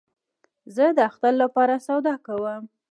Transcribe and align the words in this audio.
زه 0.75 0.85
د 0.97 0.99
اختر 1.09 1.33
له 1.41 1.47
پاره 1.55 1.77
سودا 1.87 2.15
کوم 2.25 2.63